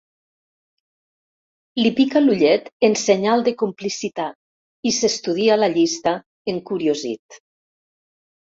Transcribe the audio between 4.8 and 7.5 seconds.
i s'estudia la llista, encuriosit.